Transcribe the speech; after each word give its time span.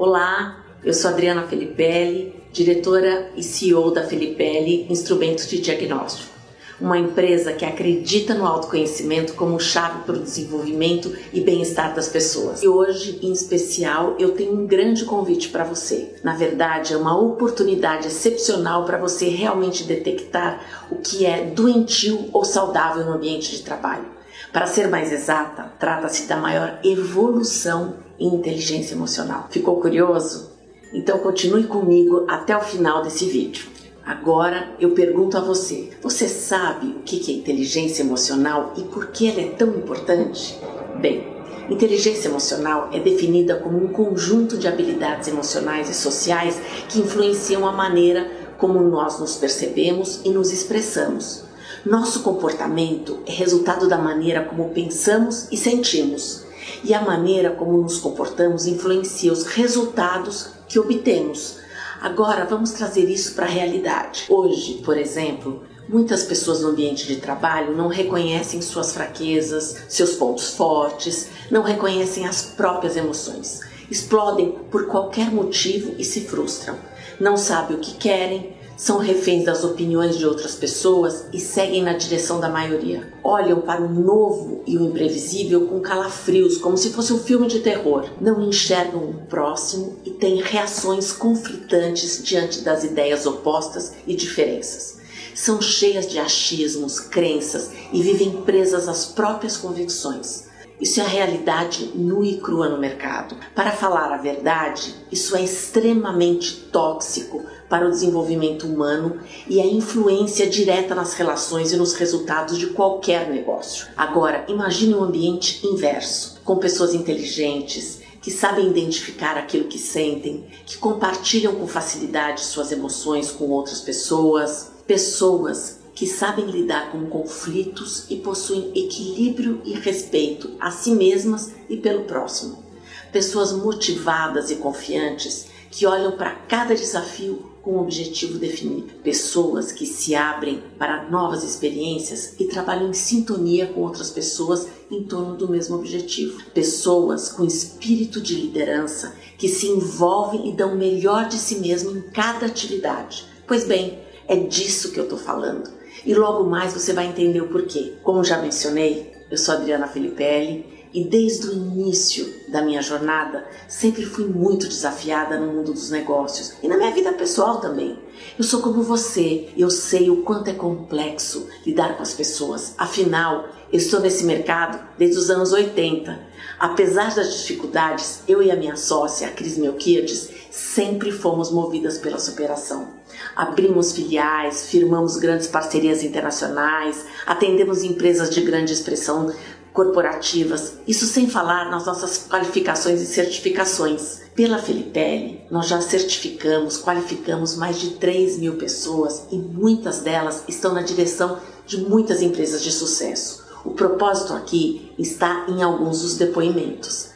Olá, 0.00 0.64
eu 0.84 0.94
sou 0.94 1.10
Adriana 1.10 1.48
Felipelli, 1.48 2.32
diretora 2.52 3.32
e 3.34 3.42
CEO 3.42 3.90
da 3.90 4.04
Felipelli 4.04 4.86
Instrumentos 4.88 5.48
de 5.48 5.60
Diagnóstico, 5.60 6.37
uma 6.80 6.98
empresa 6.98 7.52
que 7.52 7.64
acredita 7.64 8.34
no 8.34 8.46
autoconhecimento 8.46 9.34
como 9.34 9.58
chave 9.58 10.02
para 10.04 10.16
o 10.16 10.22
desenvolvimento 10.22 11.12
e 11.32 11.40
bem-estar 11.40 11.94
das 11.94 12.08
pessoas. 12.08 12.62
E 12.62 12.68
hoje, 12.68 13.18
em 13.22 13.32
especial, 13.32 14.14
eu 14.18 14.32
tenho 14.32 14.52
um 14.52 14.66
grande 14.66 15.04
convite 15.04 15.48
para 15.48 15.64
você. 15.64 16.14
Na 16.22 16.36
verdade, 16.36 16.92
é 16.92 16.96
uma 16.96 17.18
oportunidade 17.18 18.06
excepcional 18.06 18.84
para 18.84 18.98
você 18.98 19.28
realmente 19.28 19.84
detectar 19.84 20.86
o 20.90 20.96
que 20.96 21.26
é 21.26 21.44
doentio 21.44 22.28
ou 22.32 22.44
saudável 22.44 23.04
no 23.04 23.12
ambiente 23.12 23.50
de 23.56 23.62
trabalho. 23.62 24.06
Para 24.52 24.66
ser 24.66 24.88
mais 24.88 25.12
exata, 25.12 25.72
trata-se 25.78 26.26
da 26.26 26.36
maior 26.36 26.78
evolução 26.82 27.96
em 28.18 28.34
inteligência 28.34 28.94
emocional. 28.94 29.48
Ficou 29.50 29.80
curioso? 29.80 30.50
Então 30.92 31.18
continue 31.18 31.64
comigo 31.64 32.24
até 32.28 32.56
o 32.56 32.62
final 32.62 33.02
desse 33.02 33.26
vídeo. 33.26 33.77
Agora 34.08 34.70
eu 34.80 34.92
pergunto 34.92 35.36
a 35.36 35.40
você: 35.40 35.90
você 36.02 36.26
sabe 36.26 36.86
o 36.86 37.00
que 37.00 37.30
é 37.30 37.34
inteligência 37.34 38.02
emocional 38.02 38.72
e 38.74 38.84
por 38.84 39.08
que 39.08 39.28
ela 39.28 39.42
é 39.42 39.50
tão 39.50 39.68
importante? 39.68 40.58
Bem, 40.98 41.28
inteligência 41.68 42.28
emocional 42.28 42.88
é 42.90 43.00
definida 43.00 43.56
como 43.56 43.76
um 43.76 43.88
conjunto 43.88 44.56
de 44.56 44.66
habilidades 44.66 45.28
emocionais 45.28 45.90
e 45.90 45.94
sociais 45.94 46.58
que 46.88 47.00
influenciam 47.00 47.68
a 47.68 47.72
maneira 47.72 48.26
como 48.56 48.80
nós 48.80 49.20
nos 49.20 49.36
percebemos 49.36 50.22
e 50.24 50.30
nos 50.30 50.54
expressamos. 50.54 51.44
Nosso 51.84 52.22
comportamento 52.22 53.18
é 53.26 53.32
resultado 53.32 53.90
da 53.90 53.98
maneira 53.98 54.42
como 54.42 54.70
pensamos 54.70 55.48
e 55.52 55.56
sentimos, 55.58 56.44
e 56.82 56.94
a 56.94 57.02
maneira 57.02 57.50
como 57.50 57.76
nos 57.76 57.98
comportamos 57.98 58.66
influencia 58.66 59.30
os 59.30 59.44
resultados 59.44 60.48
que 60.66 60.78
obtemos. 60.78 61.67
Agora 62.00 62.44
vamos 62.44 62.70
trazer 62.70 63.10
isso 63.10 63.34
para 63.34 63.46
a 63.46 63.48
realidade. 63.48 64.26
Hoje, 64.28 64.74
por 64.84 64.96
exemplo, 64.96 65.64
muitas 65.88 66.22
pessoas 66.22 66.60
no 66.62 66.68
ambiente 66.68 67.06
de 67.06 67.16
trabalho 67.16 67.76
não 67.76 67.88
reconhecem 67.88 68.62
suas 68.62 68.92
fraquezas, 68.92 69.84
seus 69.88 70.14
pontos 70.14 70.54
fortes, 70.54 71.28
não 71.50 71.62
reconhecem 71.62 72.26
as 72.26 72.42
próprias 72.42 72.96
emoções. 72.96 73.60
Explodem 73.90 74.52
por 74.70 74.86
qualquer 74.86 75.32
motivo 75.32 75.94
e 75.98 76.04
se 76.04 76.20
frustram. 76.20 76.76
Não 77.18 77.36
sabem 77.36 77.76
o 77.76 77.80
que 77.80 77.94
querem, 77.94 78.56
são 78.78 78.98
reféns 78.98 79.44
das 79.44 79.64
opiniões 79.64 80.16
de 80.16 80.24
outras 80.24 80.54
pessoas 80.54 81.24
e 81.32 81.40
seguem 81.40 81.82
na 81.82 81.94
direção 81.94 82.38
da 82.38 82.48
maioria. 82.48 83.12
Olham 83.24 83.60
para 83.60 83.82
o 83.82 83.92
novo 83.92 84.62
e 84.64 84.78
o 84.78 84.84
imprevisível 84.84 85.66
com 85.66 85.80
calafrios, 85.80 86.58
como 86.58 86.78
se 86.78 86.90
fosse 86.90 87.12
um 87.12 87.18
filme 87.18 87.48
de 87.48 87.58
terror. 87.58 88.08
Não 88.20 88.40
enxergam 88.40 89.02
o 89.02 89.14
próximo 89.26 89.96
e 90.04 90.10
têm 90.10 90.40
reações 90.40 91.10
conflitantes 91.10 92.22
diante 92.22 92.60
das 92.60 92.84
ideias 92.84 93.26
opostas 93.26 93.94
e 94.06 94.14
diferenças. 94.14 94.98
São 95.34 95.60
cheias 95.60 96.06
de 96.06 96.20
achismos, 96.20 97.00
crenças 97.00 97.72
e 97.92 98.00
vivem 98.00 98.42
presas 98.42 98.88
às 98.88 99.06
próprias 99.06 99.56
convicções. 99.56 100.46
Isso 100.80 101.00
é 101.00 101.02
a 101.02 101.08
realidade 101.08 101.90
nua 101.96 102.24
e 102.24 102.36
crua 102.36 102.68
no 102.68 102.78
mercado. 102.78 103.36
Para 103.56 103.72
falar 103.72 104.12
a 104.12 104.18
verdade, 104.18 104.94
isso 105.10 105.34
é 105.34 105.42
extremamente 105.42 106.68
tóxico 106.70 107.44
para 107.68 107.86
o 107.86 107.90
desenvolvimento 107.90 108.66
humano 108.66 109.20
e 109.48 109.60
a 109.60 109.66
influência 109.66 110.48
direta 110.48 110.94
nas 110.94 111.14
relações 111.14 111.72
e 111.72 111.76
nos 111.76 111.94
resultados 111.94 112.58
de 112.58 112.68
qualquer 112.68 113.28
negócio. 113.28 113.86
Agora, 113.96 114.44
imagine 114.48 114.94
um 114.94 115.04
ambiente 115.04 115.66
inverso, 115.66 116.40
com 116.44 116.56
pessoas 116.56 116.94
inteligentes, 116.94 118.00
que 118.20 118.30
sabem 118.30 118.68
identificar 118.68 119.36
aquilo 119.36 119.68
que 119.68 119.78
sentem, 119.78 120.46
que 120.66 120.78
compartilham 120.78 121.54
com 121.54 121.66
facilidade 121.66 122.40
suas 122.44 122.72
emoções 122.72 123.30
com 123.30 123.48
outras 123.50 123.80
pessoas, 123.80 124.72
pessoas 124.86 125.78
que 125.94 126.06
sabem 126.06 126.46
lidar 126.46 126.92
com 126.92 127.06
conflitos 127.06 128.04
e 128.08 128.16
possuem 128.16 128.70
equilíbrio 128.74 129.60
e 129.64 129.72
respeito 129.72 130.50
a 130.60 130.70
si 130.70 130.92
mesmas 130.92 131.52
e 131.68 131.76
pelo 131.76 132.04
próximo. 132.04 132.62
Pessoas 133.10 133.52
motivadas 133.52 134.50
e 134.50 134.56
confiantes 134.56 135.46
que 135.70 135.86
olham 135.86 136.16
para 136.16 136.34
cada 136.34 136.74
desafio 136.74 137.52
com 137.62 137.72
um 137.72 137.80
objetivo 137.80 138.38
definido. 138.38 138.94
Pessoas 139.02 139.72
que 139.72 139.84
se 139.84 140.14
abrem 140.14 140.62
para 140.78 141.08
novas 141.10 141.44
experiências 141.44 142.34
e 142.38 142.46
trabalham 142.46 142.88
em 142.88 142.94
sintonia 142.94 143.66
com 143.66 143.82
outras 143.82 144.10
pessoas 144.10 144.68
em 144.90 145.02
torno 145.02 145.36
do 145.36 145.48
mesmo 145.48 145.76
objetivo. 145.76 146.42
Pessoas 146.54 147.28
com 147.30 147.44
espírito 147.44 148.20
de 148.20 148.34
liderança 148.34 149.14
que 149.36 149.48
se 149.48 149.66
envolvem 149.66 150.48
e 150.48 150.52
dão 150.52 150.72
o 150.72 150.78
melhor 150.78 151.28
de 151.28 151.36
si 151.36 151.56
mesmo 151.56 151.90
em 151.90 152.00
cada 152.00 152.46
atividade. 152.46 153.26
Pois 153.46 153.64
bem, 153.64 153.98
é 154.26 154.36
disso 154.36 154.90
que 154.92 154.98
eu 154.98 155.04
estou 155.04 155.18
falando 155.18 155.70
e 156.04 156.14
logo 156.14 156.44
mais 156.44 156.72
você 156.72 156.92
vai 156.92 157.06
entender 157.06 157.40
o 157.40 157.48
porquê. 157.48 157.94
Como 158.02 158.24
já 158.24 158.40
mencionei, 158.40 159.12
eu 159.30 159.36
sou 159.36 159.54
Adriana 159.54 159.86
Filipelli 159.86 160.77
e 160.98 161.04
desde 161.04 161.46
o 161.46 161.52
início 161.52 162.28
da 162.48 162.60
minha 162.60 162.82
jornada 162.82 163.46
sempre 163.68 164.04
fui 164.04 164.24
muito 164.24 164.66
desafiada 164.66 165.38
no 165.38 165.52
mundo 165.52 165.72
dos 165.72 165.90
negócios 165.90 166.54
e 166.60 166.66
na 166.66 166.76
minha 166.76 166.90
vida 166.90 167.12
pessoal 167.12 167.60
também. 167.60 167.96
Eu 168.36 168.42
sou 168.42 168.60
como 168.60 168.82
você, 168.82 169.48
eu 169.56 169.70
sei 169.70 170.10
o 170.10 170.22
quanto 170.22 170.50
é 170.50 170.54
complexo 170.54 171.46
lidar 171.64 171.96
com 171.96 172.02
as 172.02 172.14
pessoas. 172.14 172.74
Afinal, 172.76 173.48
eu 173.72 173.78
estou 173.78 174.00
nesse 174.00 174.24
mercado 174.24 174.88
desde 174.98 175.18
os 175.18 175.30
anos 175.30 175.52
80. 175.52 176.18
Apesar 176.58 177.14
das 177.14 177.42
dificuldades, 177.42 178.22
eu 178.26 178.42
e 178.42 178.50
a 178.50 178.56
minha 178.56 178.74
sócia, 178.74 179.28
a 179.28 179.30
Cris 179.30 179.56
Melquiades, 179.56 180.30
sempre 180.50 181.12
fomos 181.12 181.52
movidas 181.52 181.98
pela 181.98 182.18
superação. 182.18 182.98
Abrimos 183.36 183.92
filiais, 183.92 184.68
firmamos 184.68 185.16
grandes 185.16 185.46
parcerias 185.46 186.02
internacionais, 186.02 187.04
atendemos 187.24 187.84
empresas 187.84 188.30
de 188.30 188.40
grande 188.40 188.72
expressão 188.72 189.32
corporativas, 189.72 190.74
isso 190.86 191.06
sem 191.06 191.28
falar 191.28 191.70
nas 191.70 191.86
nossas 191.86 192.26
qualificações 192.28 193.00
e 193.00 193.06
certificações. 193.06 194.20
Pela 194.34 194.58
Filipelli, 194.58 195.40
nós 195.50 195.66
já 195.66 195.80
certificamos, 195.80 196.80
qualificamos 196.80 197.56
mais 197.56 197.78
de 197.80 197.90
3 197.90 198.38
mil 198.38 198.54
pessoas 198.54 199.24
e 199.32 199.36
muitas 199.36 200.00
delas 200.00 200.44
estão 200.46 200.72
na 200.72 200.82
direção 200.82 201.38
de 201.66 201.78
muitas 201.78 202.22
empresas 202.22 202.62
de 202.62 202.70
sucesso. 202.70 203.44
O 203.64 203.70
propósito 203.70 204.32
aqui 204.34 204.92
está 204.98 205.46
em 205.48 205.62
alguns 205.62 206.02
dos 206.02 206.16
depoimentos 206.16 207.08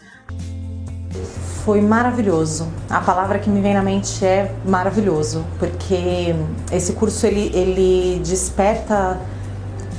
foi 1.64 1.80
maravilhoso. 1.80 2.66
A 2.90 3.00
palavra 3.00 3.38
que 3.38 3.48
me 3.48 3.60
vem 3.60 3.74
na 3.74 3.82
mente 3.82 4.24
é 4.24 4.52
maravilhoso, 4.64 5.44
porque 5.58 6.34
esse 6.72 6.92
curso 6.94 7.24
ele, 7.26 7.52
ele 7.54 8.20
desperta 8.20 9.20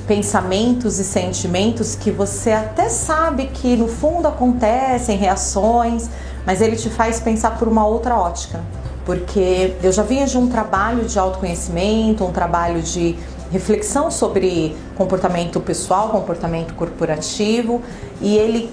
pensamentos 0.08 1.00
e 1.00 1.04
sentimentos 1.04 1.96
que 1.96 2.12
você 2.12 2.52
até 2.52 2.90
sabe 2.90 3.48
que 3.48 3.76
no 3.76 3.88
fundo 3.88 4.28
acontecem 4.28 5.18
reações, 5.18 6.10
mas 6.46 6.62
ele 6.62 6.76
te 6.76 6.90
faz 6.90 7.20
pensar 7.20 7.58
por 7.58 7.68
uma 7.68 7.86
outra 7.86 8.18
ótica. 8.18 8.62
Porque 9.06 9.76
eu 9.82 9.92
já 9.92 10.04
vinha 10.04 10.26
de 10.26 10.38
um 10.38 10.48
trabalho 10.48 11.06
de 11.06 11.20
autoconhecimento, 11.20 12.24
um 12.24 12.32
trabalho 12.32 12.82
de 12.82 13.18
reflexão 13.52 14.10
sobre 14.10 14.76
comportamento 14.96 15.60
pessoal, 15.60 16.10
comportamento 16.10 16.74
corporativo, 16.74 17.82
e 18.22 18.38
ele 18.38 18.72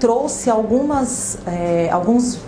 trouxe 0.00 0.50
algumas, 0.50 1.38
é, 1.46 1.88
alguns, 1.90 2.38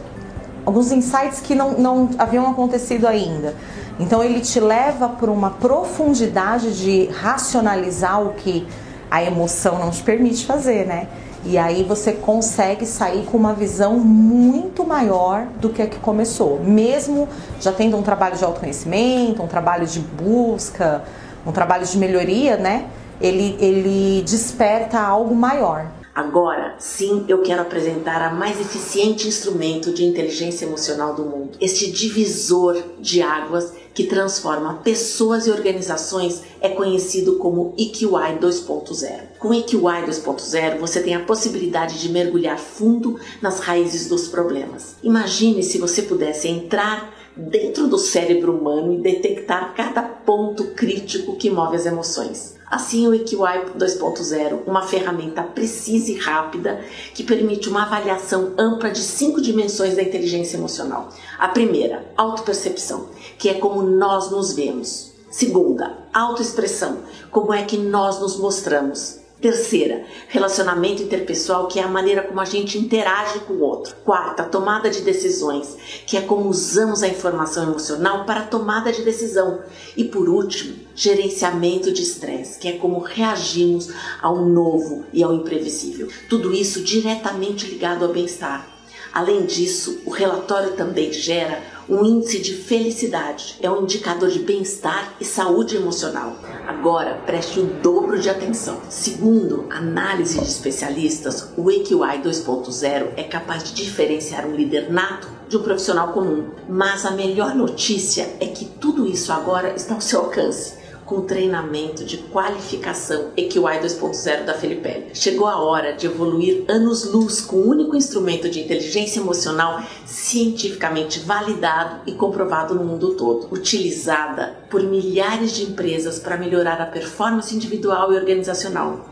alguns 0.64 0.92
insights 0.92 1.40
que 1.40 1.54
não, 1.54 1.72
não 1.72 2.10
haviam 2.18 2.50
acontecido 2.50 3.06
ainda. 3.06 3.54
Então 3.98 4.22
ele 4.22 4.40
te 4.40 4.58
leva 4.58 5.08
para 5.08 5.30
uma 5.30 5.50
profundidade 5.50 6.78
de 6.78 7.06
racionalizar 7.12 8.22
o 8.22 8.34
que 8.34 8.66
a 9.10 9.22
emoção 9.22 9.78
não 9.78 9.90
te 9.90 10.02
permite 10.02 10.46
fazer, 10.46 10.86
né? 10.86 11.08
E 11.44 11.56
aí 11.56 11.82
você 11.82 12.12
consegue 12.12 12.84
sair 12.84 13.24
com 13.24 13.36
uma 13.36 13.54
visão 13.54 13.98
muito 13.98 14.84
maior 14.84 15.46
do 15.58 15.70
que 15.70 15.80
a 15.80 15.86
que 15.86 15.98
começou. 15.98 16.60
Mesmo 16.62 17.28
já 17.58 17.72
tendo 17.72 17.96
um 17.96 18.02
trabalho 18.02 18.36
de 18.36 18.44
autoconhecimento, 18.44 19.42
um 19.42 19.46
trabalho 19.46 19.86
de 19.86 20.00
busca, 20.00 21.02
um 21.46 21.52
trabalho 21.52 21.86
de 21.86 21.96
melhoria, 21.96 22.56
né? 22.56 22.86
Ele, 23.20 23.56
ele 23.58 24.22
desperta 24.22 25.00
algo 25.00 25.34
maior. 25.34 25.86
Agora, 26.14 26.74
sim, 26.78 27.24
eu 27.28 27.40
quero 27.42 27.62
apresentar 27.62 28.20
a 28.20 28.34
mais 28.34 28.60
eficiente 28.60 29.28
instrumento 29.28 29.92
de 29.92 30.04
inteligência 30.04 30.64
emocional 30.64 31.14
do 31.14 31.24
mundo. 31.24 31.56
Este 31.60 31.90
divisor 31.90 32.82
de 32.98 33.22
águas 33.22 33.72
que 33.94 34.04
transforma 34.04 34.80
pessoas 34.82 35.46
e 35.46 35.50
organizações 35.50 36.42
é 36.60 36.68
conhecido 36.68 37.36
como 37.36 37.74
EQI 37.76 38.38
2.0. 38.40 39.38
Com 39.38 39.54
EQI 39.54 40.04
2.0, 40.06 40.78
você 40.78 41.00
tem 41.00 41.14
a 41.14 41.24
possibilidade 41.24 42.00
de 42.00 42.08
mergulhar 42.08 42.58
fundo 42.58 43.18
nas 43.40 43.60
raízes 43.60 44.08
dos 44.08 44.28
problemas. 44.28 44.96
Imagine 45.02 45.62
se 45.62 45.78
você 45.78 46.02
pudesse 46.02 46.48
entrar 46.48 47.19
dentro 47.48 47.88
do 47.88 47.96
cérebro 47.96 48.56
humano 48.56 48.92
e 48.92 48.98
detectar 48.98 49.74
cada 49.74 50.02
ponto 50.02 50.68
crítico 50.74 51.36
que 51.36 51.48
move 51.48 51.76
as 51.76 51.86
emoções. 51.86 52.58
Assim, 52.70 53.08
o 53.08 53.14
EQI 53.14 53.72
2.0, 53.76 54.60
uma 54.64 54.82
ferramenta 54.82 55.42
precisa 55.42 56.12
e 56.12 56.16
rápida 56.16 56.84
que 57.14 57.24
permite 57.24 57.68
uma 57.68 57.82
avaliação 57.82 58.52
ampla 58.56 58.90
de 58.90 59.00
cinco 59.00 59.40
dimensões 59.40 59.96
da 59.96 60.02
inteligência 60.02 60.56
emocional. 60.56 61.08
A 61.38 61.48
primeira, 61.48 62.04
autopercepção, 62.16 63.08
que 63.38 63.48
é 63.48 63.54
como 63.54 63.82
nós 63.82 64.30
nos 64.30 64.52
vemos. 64.52 65.12
Segunda, 65.30 65.98
autoexpressão, 66.12 66.98
como 67.30 67.52
é 67.52 67.64
que 67.64 67.76
nós 67.76 68.20
nos 68.20 68.36
mostramos. 68.36 69.19
Terceira, 69.40 70.04
relacionamento 70.28 71.02
interpessoal, 71.02 71.66
que 71.66 71.80
é 71.80 71.82
a 71.82 71.88
maneira 71.88 72.22
como 72.22 72.40
a 72.40 72.44
gente 72.44 72.76
interage 72.76 73.40
com 73.40 73.54
o 73.54 73.62
outro. 73.62 73.96
Quarta, 74.04 74.44
tomada 74.44 74.90
de 74.90 75.00
decisões, 75.00 75.78
que 76.06 76.18
é 76.18 76.20
como 76.20 76.50
usamos 76.50 77.02
a 77.02 77.08
informação 77.08 77.62
emocional 77.62 78.26
para 78.26 78.40
a 78.40 78.46
tomada 78.46 78.92
de 78.92 79.02
decisão. 79.02 79.60
E 79.96 80.04
por 80.04 80.28
último, 80.28 80.76
gerenciamento 80.94 81.90
de 81.90 82.02
estresse, 82.02 82.58
que 82.58 82.68
é 82.68 82.72
como 82.72 82.98
reagimos 82.98 83.88
ao 84.20 84.44
novo 84.44 85.06
e 85.10 85.22
ao 85.22 85.32
imprevisível. 85.32 86.08
Tudo 86.28 86.52
isso 86.52 86.82
diretamente 86.82 87.66
ligado 87.66 88.04
ao 88.04 88.12
bem-estar. 88.12 88.79
Além 89.12 89.44
disso, 89.44 90.00
o 90.04 90.10
relatório 90.10 90.72
também 90.72 91.12
gera 91.12 91.60
um 91.88 92.04
índice 92.04 92.38
de 92.38 92.54
felicidade, 92.54 93.56
é 93.60 93.68
um 93.68 93.82
indicador 93.82 94.28
de 94.28 94.38
bem-estar 94.38 95.14
e 95.20 95.24
saúde 95.24 95.76
emocional. 95.76 96.36
Agora, 96.66 97.20
preste 97.26 97.58
o 97.58 97.64
dobro 97.64 98.20
de 98.20 98.30
atenção. 98.30 98.80
Segundo 98.88 99.66
análise 99.70 100.38
de 100.38 100.46
especialistas, 100.46 101.48
o 101.56 101.68
EQI 101.68 102.22
2.0 102.22 103.08
é 103.16 103.24
capaz 103.24 103.64
de 103.64 103.74
diferenciar 103.74 104.46
um 104.46 104.54
líder 104.54 104.92
nato 104.92 105.28
de 105.48 105.56
um 105.56 105.62
profissional 105.62 106.12
comum. 106.12 106.50
Mas 106.68 107.04
a 107.04 107.10
melhor 107.10 107.56
notícia 107.56 108.30
é 108.38 108.46
que 108.46 108.64
tudo 108.64 109.04
isso 109.04 109.32
agora 109.32 109.74
está 109.74 109.94
ao 109.94 110.00
seu 110.00 110.20
alcance 110.20 110.79
com 111.10 111.22
treinamento 111.22 112.04
de 112.04 112.18
qualificação 112.18 113.32
EQI 113.36 113.80
2.0 113.80 114.44
da 114.44 114.54
Felipe. 114.54 115.06
Chegou 115.12 115.48
a 115.48 115.60
hora 115.60 115.92
de 115.92 116.06
evoluir 116.06 116.64
anos-luz 116.68 117.40
com 117.40 117.56
um 117.56 117.68
único 117.68 117.96
instrumento 117.96 118.48
de 118.48 118.60
inteligência 118.60 119.18
emocional 119.18 119.82
cientificamente 120.06 121.18
validado 121.18 122.02
e 122.06 122.12
comprovado 122.12 122.76
no 122.76 122.84
mundo 122.84 123.14
todo, 123.14 123.52
utilizada 123.52 124.54
por 124.70 124.84
milhares 124.84 125.50
de 125.50 125.64
empresas 125.64 126.20
para 126.20 126.36
melhorar 126.36 126.80
a 126.80 126.86
performance 126.86 127.52
individual 127.52 128.12
e 128.12 128.16
organizacional. 128.16 129.04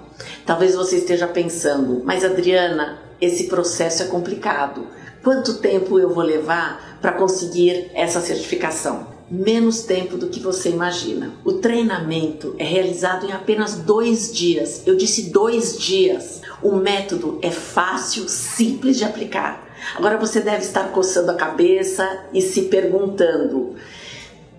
Talvez 0.46 0.76
você 0.76 0.98
esteja 0.98 1.26
pensando, 1.26 2.02
mas 2.04 2.24
Adriana, 2.24 3.00
esse 3.20 3.48
processo 3.48 4.04
é 4.04 4.06
complicado. 4.06 4.86
Quanto 5.20 5.54
tempo 5.54 5.98
eu 5.98 6.14
vou 6.14 6.22
levar 6.22 7.00
para 7.02 7.10
conseguir 7.10 7.90
essa 7.92 8.20
certificação? 8.20 9.17
Menos 9.30 9.82
tempo 9.82 10.16
do 10.16 10.28
que 10.28 10.40
você 10.40 10.70
imagina. 10.70 11.34
O 11.44 11.54
treinamento 11.54 12.54
é 12.58 12.64
realizado 12.64 13.26
em 13.26 13.32
apenas 13.32 13.76
dois 13.76 14.32
dias. 14.32 14.82
Eu 14.86 14.96
disse 14.96 15.30
dois 15.30 15.78
dias. 15.78 16.40
O 16.62 16.76
método 16.76 17.38
é 17.42 17.50
fácil, 17.50 18.28
simples 18.28 18.96
de 18.96 19.04
aplicar. 19.04 19.68
Agora 19.94 20.18
você 20.18 20.40
deve 20.40 20.64
estar 20.64 20.90
coçando 20.90 21.30
a 21.30 21.36
cabeça 21.36 22.26
e 22.32 22.40
se 22.40 22.62
perguntando: 22.62 23.74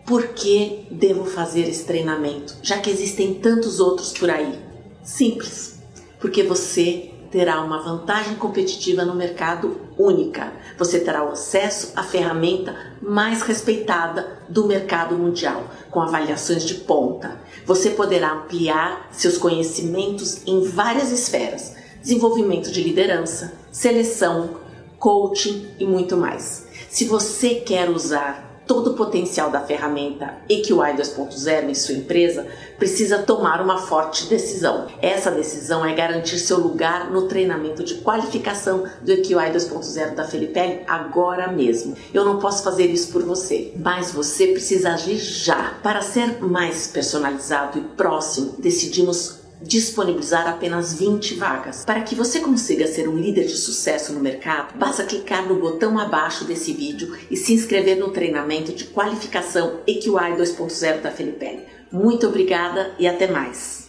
por 0.05 0.29
que 0.29 0.87
devo 0.89 1.25
fazer 1.25 1.67
esse 1.67 1.83
treinamento, 1.83 2.55
já 2.63 2.77
que 2.77 2.89
existem 2.89 3.35
tantos 3.35 3.79
outros 3.79 4.11
por 4.11 4.29
aí? 4.29 4.59
Simples, 5.03 5.79
porque 6.19 6.43
você 6.43 7.08
terá 7.31 7.61
uma 7.61 7.81
vantagem 7.81 8.35
competitiva 8.35 9.05
no 9.05 9.15
mercado 9.15 9.79
única. 9.97 10.51
Você 10.77 10.99
terá 10.99 11.23
o 11.23 11.31
acesso 11.31 11.93
à 11.95 12.03
ferramenta 12.03 12.75
mais 13.01 13.41
respeitada 13.41 14.39
do 14.47 14.65
mercado 14.65 15.15
mundial, 15.15 15.63
com 15.91 16.01
avaliações 16.01 16.65
de 16.65 16.75
ponta. 16.75 17.39
Você 17.65 17.91
poderá 17.91 18.33
ampliar 18.33 19.09
seus 19.11 19.37
conhecimentos 19.37 20.41
em 20.47 20.63
várias 20.63 21.11
esferas: 21.11 21.75
desenvolvimento 22.01 22.71
de 22.71 22.81
liderança, 22.81 23.53
seleção, 23.71 24.57
coaching 24.97 25.69
e 25.79 25.85
muito 25.85 26.17
mais. 26.17 26.67
Se 26.89 27.05
você 27.05 27.55
quer 27.55 27.89
usar 27.89 28.48
todo 28.69 28.91
o 28.91 28.93
potencial 28.93 29.49
da 29.49 29.61
ferramenta 29.61 30.35
EQI 30.47 30.95
2.0 30.95 31.69
em 31.69 31.73
sua 31.73 31.95
empresa, 31.95 32.45
precisa 32.77 33.23
tomar 33.23 33.61
uma 33.61 33.79
forte 33.79 34.27
decisão. 34.27 34.85
Essa 35.01 35.31
decisão 35.31 35.83
é 35.83 35.95
garantir 35.95 36.37
seu 36.37 36.59
lugar 36.59 37.09
no 37.09 37.23
treinamento 37.23 37.83
de 37.83 37.95
qualificação 37.95 38.83
do 39.01 39.11
EQI 39.11 39.51
2.0 39.51 40.13
da 40.13 40.23
Felipe 40.23 40.83
agora 40.87 41.51
mesmo. 41.51 41.95
Eu 42.13 42.23
não 42.23 42.37
posso 42.37 42.63
fazer 42.63 42.85
isso 42.85 43.11
por 43.11 43.23
você, 43.23 43.73
mas 43.75 44.11
você 44.11 44.49
precisa 44.49 44.91
agir 44.91 45.17
já. 45.17 45.73
Para 45.81 46.03
ser 46.03 46.39
mais 46.39 46.85
personalizado 46.85 47.79
e 47.79 47.81
próximo, 47.81 48.53
decidimos 48.59 49.38
disponibilizar 49.61 50.47
apenas 50.47 50.93
20 50.93 51.35
vagas. 51.35 51.83
Para 51.85 52.01
que 52.01 52.15
você 52.15 52.39
consiga 52.39 52.87
ser 52.87 53.07
um 53.07 53.17
líder 53.17 53.45
de 53.45 53.57
sucesso 53.57 54.13
no 54.13 54.19
mercado, 54.19 54.77
basta 54.77 55.03
clicar 55.03 55.47
no 55.47 55.59
botão 55.59 55.99
abaixo 55.99 56.45
desse 56.45 56.73
vídeo 56.73 57.17
e 57.29 57.35
se 57.35 57.53
inscrever 57.53 57.97
no 57.97 58.11
treinamento 58.11 58.71
de 58.71 58.85
qualificação 58.85 59.81
EQI 59.85 60.35
2.0 60.37 61.01
da 61.01 61.11
Felipe. 61.11 61.59
Muito 61.91 62.27
obrigada 62.27 62.93
e 62.99 63.07
até 63.07 63.27
mais! 63.27 63.88